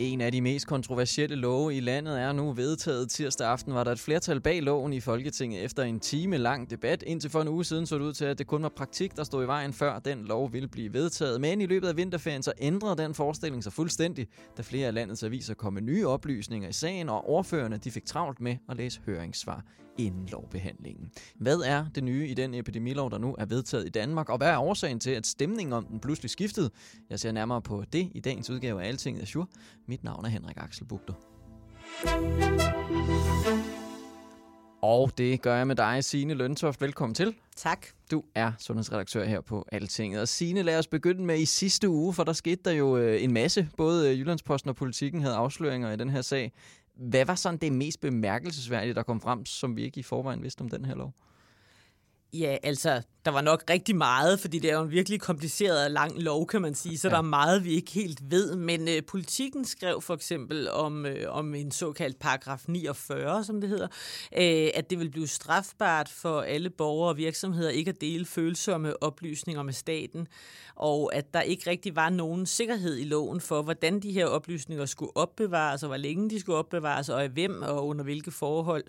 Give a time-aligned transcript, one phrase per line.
[0.00, 3.10] En af de mest kontroversielle love i landet er nu vedtaget.
[3.10, 7.04] Tirsdag aften var der et flertal bag loven i Folketinget efter en time lang debat.
[7.06, 9.24] Indtil for en uge siden så det ud til, at det kun var praktik, der
[9.24, 11.40] stod i vejen før den lov ville blive vedtaget.
[11.40, 15.22] Men i løbet af vinterferien så ændrede den forestilling sig fuldstændig, da flere af landets
[15.22, 19.00] aviser kom med nye oplysninger i sagen, og ordførerne de fik travlt med at læse
[19.06, 19.64] høringssvar
[19.98, 21.10] inden lovbehandlingen.
[21.36, 24.48] Hvad er det nye i den epidemilov, der nu er vedtaget i Danmark, og hvad
[24.48, 26.70] er årsagen til, at stemningen om den pludselig skiftede?
[27.10, 29.46] Jeg ser nærmere på det i dagens udgave af Altinget Azure.
[29.88, 31.14] Mit navn er Henrik Axel Bugter.
[34.82, 36.80] Og det gør jeg med dig, Signe Løntoft.
[36.80, 37.34] Velkommen til.
[37.56, 37.86] Tak.
[38.10, 40.20] Du er sundhedsredaktør her på Altinget.
[40.20, 43.24] Og Signe, lad os begynde med i sidste uge, for der skete der jo øh,
[43.24, 43.68] en masse.
[43.76, 46.52] Både Jyllandsposten og Politikken havde afsløringer i den her sag.
[47.00, 50.62] Hvad var sådan det mest bemærkelsesværdige, der kom frem, som vi ikke i forvejen vidste
[50.62, 51.14] om den her lov?
[52.32, 55.90] Ja, altså, der var nok rigtig meget, fordi det er jo en virkelig kompliceret og
[55.90, 57.12] lang lov, kan man sige, så ja.
[57.12, 58.56] der er meget, vi ikke helt ved.
[58.56, 63.70] Men øh, politikken skrev for eksempel om, øh, om en såkaldt paragraf 49, som det
[63.70, 63.88] hedder,
[64.36, 69.02] øh, at det vil blive strafbart for alle borgere og virksomheder ikke at dele følsomme
[69.02, 70.28] oplysninger med staten,
[70.74, 74.86] og at der ikke rigtig var nogen sikkerhed i loven for, hvordan de her oplysninger
[74.86, 78.84] skulle opbevares, og hvor længe de skulle opbevares, og af hvem og under hvilke forhold.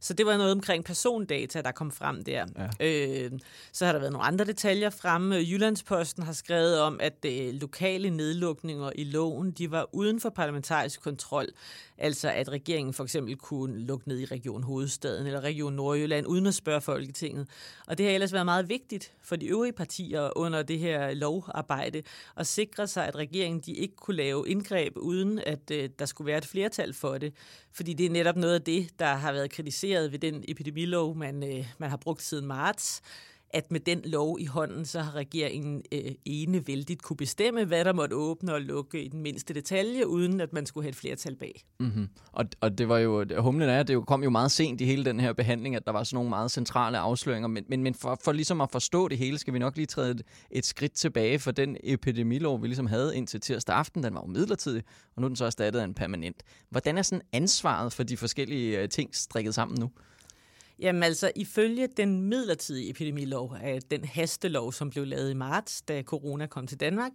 [0.00, 2.46] Så det var noget omkring persondata, der kom frem der.
[2.80, 2.86] Ja.
[2.86, 3.30] Øh,
[3.76, 5.34] så har der været nogle andre detaljer fremme.
[5.34, 11.00] Jyllandsposten har skrevet om, at øh, lokale nedlukninger i loven, de var uden for parlamentarisk
[11.00, 11.46] kontrol.
[11.98, 16.46] Altså at regeringen for eksempel kunne lukke ned i Region Hovedstaden eller Region Nordjylland uden
[16.46, 17.48] at spørge Folketinget.
[17.86, 22.02] Og det har ellers været meget vigtigt for de øvrige partier under det her lovarbejde
[22.36, 26.26] at sikre sig, at regeringen de ikke kunne lave indgreb uden at øh, der skulle
[26.26, 27.34] være et flertal for det.
[27.72, 31.42] Fordi det er netop noget af det, der har været kritiseret ved den epidemilov, man,
[31.42, 33.02] øh, man har brugt siden marts
[33.50, 37.92] at med den lov i hånden, så har regeringen øh, enevældigt kunne bestemme, hvad der
[37.92, 41.36] måtte åbne og lukke i den mindste detalje, uden at man skulle have et flertal
[41.36, 41.64] bag.
[41.80, 42.08] Mm-hmm.
[42.32, 45.20] Og, og det var jo, humlen er, det kom jo meget sent i hele den
[45.20, 48.32] her behandling, at der var sådan nogle meget centrale afsløringer, men, men, men for, for
[48.32, 51.50] ligesom at forstå det hele, skal vi nok lige træde et, et skridt tilbage, for
[51.50, 54.82] den epidemilov, vi ligesom havde indtil tirsdag aften, den var jo midlertidig,
[55.16, 56.42] og nu er den så erstattet af en permanent.
[56.70, 59.90] Hvordan er sådan ansvaret for de forskellige øh, ting strikket sammen nu?
[60.78, 66.02] Jamen altså, ifølge den midlertidige epidemilov, af den hastelov, som blev lavet i marts, da
[66.02, 67.12] corona kom til Danmark,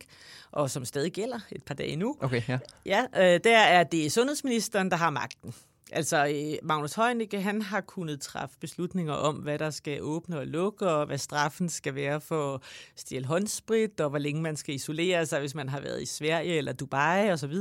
[0.52, 2.18] og som stadig gælder et par dage nu.
[2.20, 2.60] Okay, ja.
[2.86, 5.54] Ja, øh, der er det sundhedsministeren, der har magten.
[5.92, 10.48] Altså, øh, Magnus Heunicke, han har kunnet træffe beslutninger om, hvad der skal åbne og
[10.48, 12.62] lukke, og hvad straffen skal være for
[12.96, 16.58] stjæl håndsprit, og hvor længe man skal isolere sig, hvis man har været i Sverige
[16.58, 17.54] eller Dubai osv.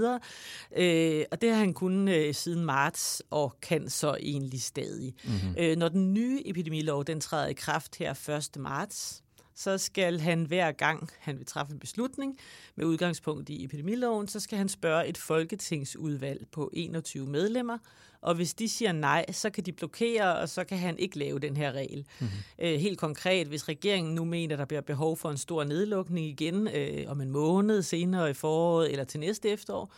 [0.77, 5.15] Øh, og det har han kunnet øh, siden marts, og kan så egentlig stadig.
[5.25, 5.55] Mm-hmm.
[5.59, 8.61] Øh, når den nye epidemilov, den træder i kraft her 1.
[8.61, 9.23] marts,
[9.61, 12.39] så skal han hver gang, han vil træffe en beslutning
[12.77, 17.79] med udgangspunkt i epidemiloven, så skal han spørge et folketingsudvalg på 21 medlemmer,
[18.21, 21.39] og hvis de siger nej, så kan de blokere, og så kan han ikke lave
[21.39, 22.07] den her regel.
[22.21, 22.37] Mm-hmm.
[22.59, 26.69] Øh, helt konkret, hvis regeringen nu mener, der bliver behov for en stor nedlukning igen
[26.69, 29.93] øh, om en måned senere i foråret eller til næste efterår,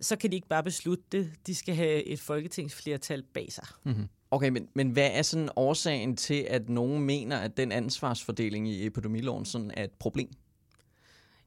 [0.00, 1.32] så kan de ikke bare beslutte det.
[1.46, 3.66] De skal have et folketingsflertal bag sig.
[3.84, 4.08] Mm-hmm.
[4.32, 8.86] Okay, men, men hvad er sådan årsagen til, at nogen mener, at den ansvarsfordeling i
[8.86, 10.28] epidemiloven sådan er et problem?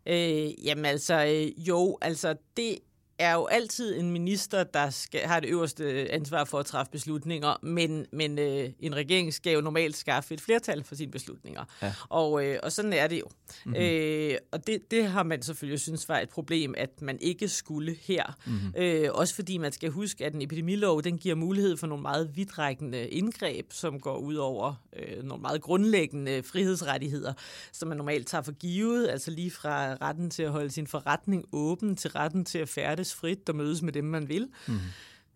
[0.05, 2.77] Øh, jamen altså, øh, jo, altså det
[3.19, 7.59] er jo altid en minister, der skal, har det øverste ansvar for at træffe beslutninger,
[7.61, 11.63] men, men øh, en regering skal jo normalt skaffe et flertal for sine beslutninger.
[11.81, 11.93] Ja.
[12.09, 13.25] Og, øh, og sådan er det jo.
[13.65, 13.81] Mm-hmm.
[13.81, 17.95] Øh, og det, det har man selvfølgelig synes var et problem, at man ikke skulle
[18.01, 18.37] her.
[18.45, 18.73] Mm-hmm.
[18.77, 22.31] Øh, også fordi man skal huske, at en epidemilov den giver mulighed for nogle meget
[22.35, 27.33] vidtrækkende indgreb, som går ud over øh, nogle meget grundlæggende frihedsrettigheder,
[27.71, 31.45] som man normalt tager for givet, altså lige fra retten til at holde sin forretning
[31.51, 34.49] åben, til retten til at færdes færdes frit og mødes med dem, man vil.
[34.67, 34.79] Mm.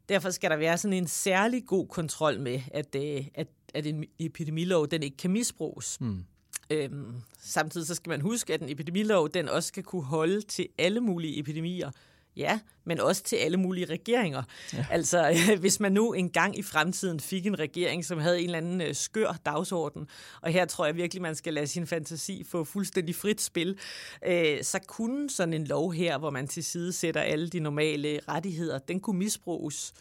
[0.10, 4.06] Derfor skal der være sådan en særlig god kontrol med, at, øh, at, at en
[4.20, 6.02] epidemilov den ikke kan misbruges.
[6.02, 6.24] Mm.
[6.72, 10.68] Øhm, samtidig så skal man huske, at en epidemilov den også skal kunne holde til
[10.78, 11.92] alle mulige epidemier
[12.36, 14.44] Ja, men også til alle mulige regeringer.
[14.74, 14.86] Ja.
[14.92, 18.82] Altså, hvis man nu engang i fremtiden fik en regering, som havde en eller anden
[18.82, 20.08] øh, skør dagsorden,
[20.42, 23.78] og her tror jeg virkelig, man skal lade sin fantasi få fuldstændig frit spil,
[24.26, 28.20] øh, så kunne sådan en lov her, hvor man til side sætter alle de normale
[28.28, 29.94] rettigheder, den kunne misbruges.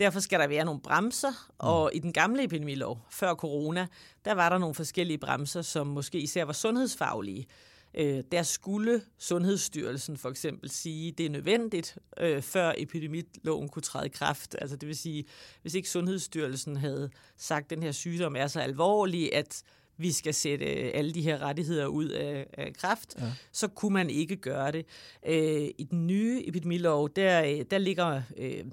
[0.00, 3.86] Derfor skal der være nogle bremser, og i den gamle epidemilov, før corona,
[4.24, 7.46] der var der nogle forskellige bremser, som måske især var sundhedsfaglige.
[7.94, 13.82] Øh, der skulle Sundhedsstyrelsen for eksempel sige, at det er nødvendigt, øh, før epidemiloven kunne
[13.82, 14.56] træde i kraft.
[14.58, 15.24] Altså det vil sige,
[15.62, 19.62] hvis ikke Sundhedsstyrelsen havde sagt, at den her sygdom er så alvorlig, at
[19.96, 23.32] vi skal sætte øh, alle de her rettigheder ud af, af kraft, ja.
[23.52, 24.86] så kunne man ikke gøre det.
[25.26, 28.22] Øh, I den nye epidemilov, der, der ligger...
[28.36, 28.64] Øh,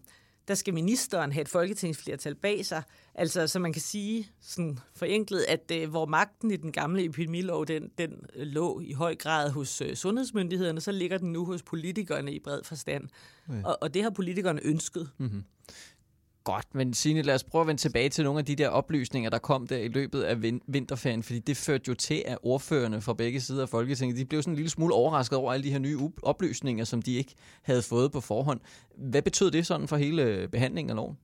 [0.48, 2.84] der skal ministeren have et folketingsflertal bag sig.
[3.16, 7.66] Altså, så man kan sige sådan forenklet, at øh, hvor magten i den gamle epidemilov,
[7.66, 11.64] den, den øh, lå i høj grad hos øh, sundhedsmyndighederne, så ligger den nu hos
[11.64, 13.10] politikerne i bred forstand.
[13.50, 13.54] Ja.
[13.64, 15.10] Og, og det har politikerne ønsket.
[15.18, 15.44] Mm-hmm.
[16.46, 19.30] Godt, men Signe, lad os prøve at vende tilbage til nogle af de der oplysninger,
[19.30, 23.02] der kom der i løbet af vin- vinterferien, fordi det førte jo til, at ordførende
[23.02, 25.72] fra begge sider af Folketinget, de blev sådan en lille smule overrasket over alle de
[25.72, 28.60] her nye oplysninger, som de ikke havde fået på forhånd.
[28.98, 31.18] Hvad betød det sådan for hele behandlingen af loven?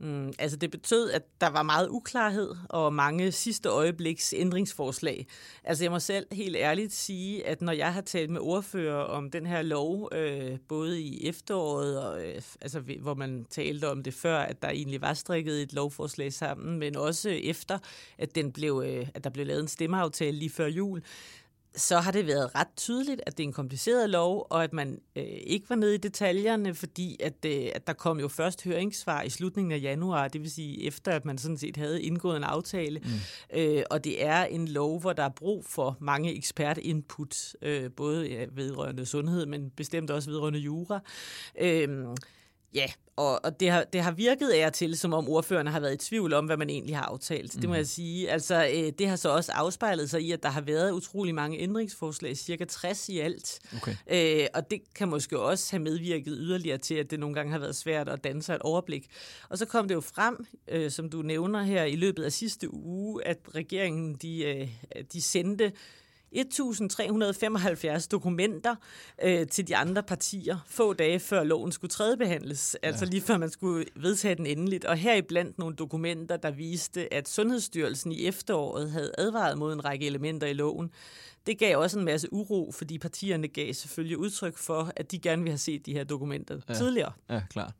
[0.00, 5.26] Mm, altså det betød, at der var meget uklarhed og mange sidste øjebliks ændringsforslag.
[5.64, 9.30] Altså jeg må selv helt ærligt sige, at når jeg har talt med ordfører om
[9.30, 14.14] den her lov, øh, både i efteråret, og, øh, altså, hvor man talte om det
[14.14, 17.78] før, at der egentlig var strikket et lovforslag sammen, men også efter,
[18.18, 21.02] at, den blev, øh, at der blev lavet en stemmeaftale lige før jul,
[21.76, 25.00] så har det været ret tydeligt, at det er en kompliceret lov, og at man
[25.16, 29.22] øh, ikke var nede i detaljerne, fordi at, øh, at der kom jo først høringssvar
[29.22, 32.44] i slutningen af januar, det vil sige efter, at man sådan set havde indgået en
[32.44, 33.00] aftale.
[33.04, 33.58] Mm.
[33.58, 38.28] Øh, og det er en lov, hvor der er brug for mange ekspertinput, øh, både
[38.28, 41.00] ja, vedrørende sundhed, men bestemt også vedrørende jura.
[41.60, 41.88] Øh,
[42.74, 42.86] Ja,
[43.18, 46.08] og, og det, har, det har virket af til, som om ordførerne har været i
[46.08, 47.54] tvivl om, hvad man egentlig har aftalt.
[47.54, 47.60] Mm.
[47.60, 47.78] Det må mhm.
[47.78, 48.30] jeg sige.
[48.30, 51.58] Altså, øh, det har så også afspejlet sig i, at der har været utrolig mange
[51.58, 53.60] ændringsforslag, cirka 60 i alt.
[53.76, 53.94] Okay.
[54.10, 57.58] Øh, og det kan måske også have medvirket yderligere til, at det nogle gange har
[57.58, 59.06] været svært at danse et overblik.
[59.48, 62.74] Og så kom det jo frem, øh, som du nævner her, i løbet af sidste
[62.74, 64.68] uge, at regeringen de, øh,
[65.12, 65.72] de sendte
[66.36, 68.74] 1.375 dokumenter
[69.22, 72.88] øh, til de andre partier, få dage før loven skulle tredjebehandles, ja.
[72.88, 74.84] altså lige før man skulle vedtage den endeligt.
[74.84, 79.84] Og her blandt nogle dokumenter, der viste, at Sundhedsstyrelsen i efteråret havde advaret mod en
[79.84, 80.90] række elementer i loven.
[81.46, 85.42] Det gav også en masse uro, fordi partierne gav selvfølgelig udtryk for, at de gerne
[85.42, 86.74] ville have set de her dokumenter ja.
[86.74, 87.12] tidligere.
[87.30, 87.72] Ja, klart.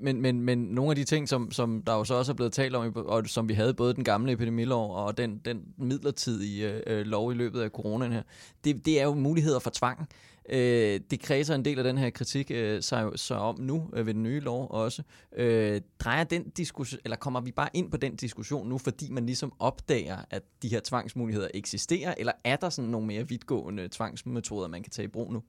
[0.00, 2.52] Men, men, men nogle af de ting, som, som der jo så også er blevet
[2.52, 6.82] talt om, og som vi havde både den gamle epidemilov og den, den midlertidige øh,
[6.86, 8.22] øh, lov i løbet af coronaen her,
[8.64, 10.08] det, det er jo muligheder for tvang.
[10.48, 14.06] Øh, det kredser en del af den her kritik øh, sig, sig om nu øh,
[14.06, 15.02] ved den nye lov også.
[15.36, 19.26] Øh, drejer den diskussion, eller kommer vi bare ind på den diskussion nu, fordi man
[19.26, 24.68] ligesom opdager, at de her tvangsmuligheder eksisterer, eller er der sådan nogle mere vidtgående tvangsmetoder,
[24.68, 25.42] man kan tage i brug nu?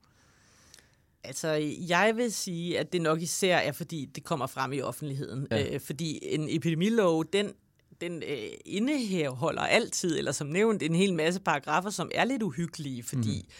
[1.23, 1.49] Altså,
[1.87, 5.47] jeg vil sige, at det nok især er, fordi det kommer frem i offentligheden.
[5.51, 5.73] Ja.
[5.73, 7.53] Øh, fordi en epidemilov, den
[8.01, 13.03] den øh, indeholder altid, eller som nævnt, en hel masse paragrafer, som er lidt uhyggelige,
[13.03, 13.53] fordi mm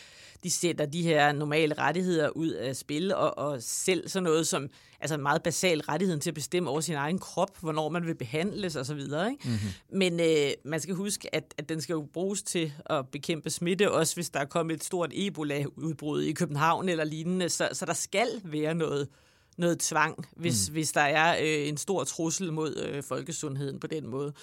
[0.44, 4.70] de sætter de her normale rettigheder ud af spil, og, og selv sådan noget som
[5.00, 8.16] altså en meget basal rettighed til at bestemme over sin egen krop, hvornår man vil
[8.16, 9.00] behandles osv.
[9.00, 9.58] Mm-hmm.
[10.00, 13.92] Men øh, man skal huske, at, at den skal jo bruges til at bekæmpe smitte,
[13.92, 17.94] også hvis der er kommet et stort Ebola-udbrud i København eller lignende, så, så der
[17.94, 19.08] skal være noget
[19.58, 20.74] noget tvang, hvis, mm.
[20.74, 24.34] hvis der er øh, en stor trussel mod øh, folkesundheden på den måde.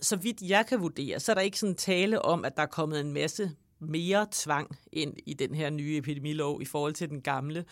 [0.00, 2.66] Så vidt jeg kan vurdere, så er der ikke sådan tale om, at der er
[2.66, 7.20] kommet en masse mere tvang ind i den her nye epidemilov i forhold til den
[7.20, 7.64] gamle.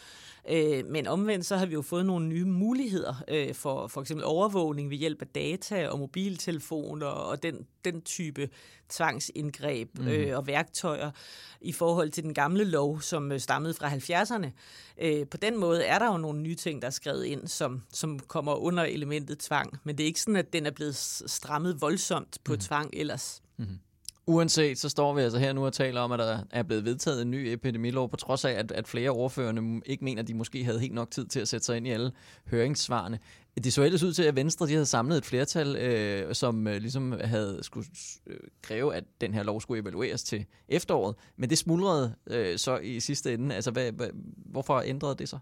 [0.51, 4.25] Øh, men omvendt så har vi jo fået nogle nye muligheder øh, for for eksempel
[4.25, 8.49] overvågning ved hjælp af data og mobiltelefoner og den, den type
[8.89, 10.09] tvangsindgreb mm.
[10.09, 11.11] øh, og værktøjer
[11.61, 14.51] i forhold til den gamle lov, som øh, stammede fra 70'erne.
[14.99, 17.83] Øh, på den måde er der jo nogle nye ting, der er skrevet ind, som,
[17.93, 19.79] som kommer under elementet tvang.
[19.85, 20.97] Men det er ikke sådan, at den er blevet
[21.27, 22.59] strammet voldsomt på mm.
[22.59, 23.43] tvang ellers.
[23.57, 23.79] Mm.
[24.29, 27.23] Uanset, så står vi altså her nu og taler om, at der er blevet vedtaget
[27.23, 30.65] en ny epidemilov, på trods af, at, at flere ordførende ikke mener, at de måske
[30.65, 32.13] havde helt nok tid til at sætte sig ind i alle
[32.51, 33.19] høringssvarene.
[33.65, 36.77] Det så ellers ud til, at Venstre de havde samlet et flertal, øh, som øh,
[36.81, 37.87] ligesom havde skulle
[38.27, 41.15] øh, kræve, at den her lov skulle evalueres til efteråret.
[41.37, 43.55] Men det smuldrede øh, så i sidste ende.
[43.55, 44.09] Altså, hvad, hvad,
[44.47, 45.39] hvorfor ændrede det sig?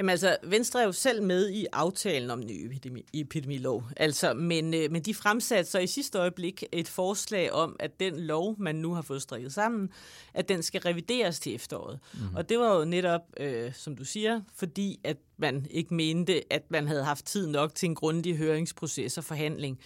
[0.00, 3.84] Jamen altså, Venstre er jo selv med i aftalen om ny epidemi, epidemilov.
[3.96, 8.20] Altså, men, øh, men de fremsatte så i sidste øjeblik et forslag om, at den
[8.20, 9.90] lov, man nu har fået strikket sammen,
[10.34, 11.98] at den skal revideres til efteråret.
[12.14, 12.36] Mm.
[12.36, 16.70] Og det var jo netop, øh, som du siger, fordi at man ikke mente, at
[16.70, 19.80] man havde haft tid nok til en grundig høringsproces og forhandling.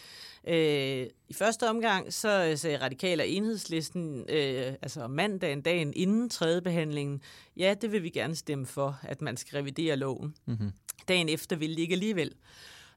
[0.48, 6.62] Øh, I første omgang så sagde radikale og enhedslisten, øh, altså mandagen, dagen inden tredje
[6.62, 7.20] behandlingen,
[7.56, 10.34] ja, det vil vi gerne stemme for, at man skal revidere loven.
[10.46, 10.72] Mm-hmm.
[11.08, 12.32] Dagen efter ville de ikke alligevel.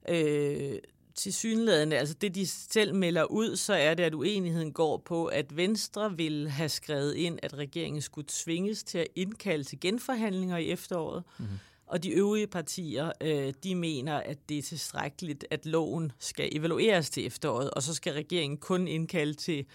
[0.10, 0.78] Øh,
[1.18, 5.26] til synlædende, altså det de selv melder ud, så er det, at uenigheden går på,
[5.26, 10.58] at Venstre vil have skrevet ind, at regeringen skulle tvinges til at indkalde til genforhandlinger
[10.58, 11.24] i efteråret.
[11.38, 11.58] Mm-hmm.
[11.88, 17.10] Og de øvrige partier, øh, de mener, at det er tilstrækkeligt, at loven skal evalueres
[17.10, 19.66] til efteråret, og så skal regeringen kun indkalde til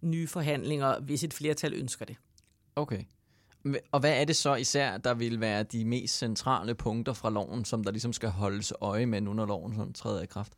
[0.00, 2.16] nye forhandlinger, hvis et flertal ønsker det.
[2.76, 3.02] Okay.
[3.92, 7.64] Og hvad er det så især, der vil være de mest centrale punkter fra loven,
[7.64, 10.52] som der ligesom skal holdes øje med, nu når loven sådan træder i kraft?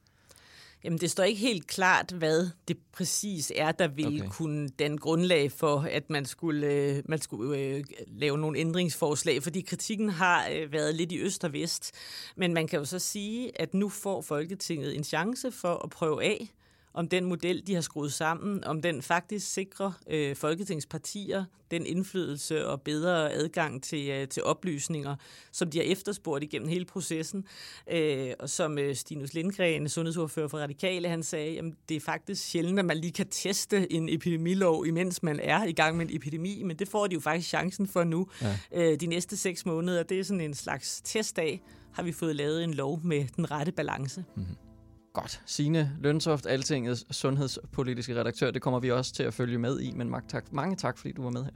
[0.85, 4.31] Jamen, det står ikke helt klart, hvad det præcis er, der vil okay.
[4.31, 9.61] kunne den grundlag for, at man skulle, øh, man skulle øh, lave nogle ændringsforslag, fordi
[9.61, 11.93] kritikken har øh, været lidt i øst og vest.
[12.37, 16.25] Men man kan jo så sige, at nu får Folketinget en chance for at prøve
[16.25, 16.49] af,
[16.95, 22.67] om den model, de har skruet sammen, om den faktisk sikrer øh, folketingspartier den indflydelse
[22.67, 25.17] og bedre adgang til, øh, til oplysninger,
[25.53, 27.45] som de har efterspurgt igennem hele processen.
[27.93, 32.43] Øh, og som øh, Stinus Lindgren, sundhedsordfører for Radikale, han sagde, jamen, det er faktisk
[32.43, 36.17] sjældent, at man lige kan teste en epidemilov, imens man er i gang med en
[36.17, 38.27] epidemi, men det får de jo faktisk chancen for nu.
[38.43, 38.59] Ja.
[38.73, 41.61] Øh, de næste seks måneder, det er sådan en slags test af,
[41.93, 44.25] har vi fået lavet en lov med den rette balance.
[44.37, 44.70] Mm-hmm.
[45.13, 45.43] Godt.
[45.47, 50.11] Signe Lønsoft, Altingets sundhedspolitiske redaktør, det kommer vi også til at følge med i, men
[50.11, 51.51] mange tak, mange tak fordi du var med her.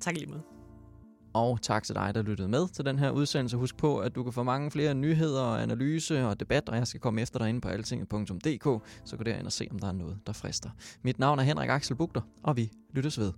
[0.00, 0.42] Tak lige måde.
[1.32, 3.56] Og tak til dig, der lyttede med til den her udsendelse.
[3.56, 7.00] Husk på, at du kan få mange flere nyheder, analyse og debat, og jeg skal
[7.00, 10.18] komme efter dig inde på altinget.dk, så gå derind og se, om der er noget,
[10.26, 10.70] der frister.
[11.02, 13.32] Mit navn er Henrik Axel Bugter, og vi lyttes ved.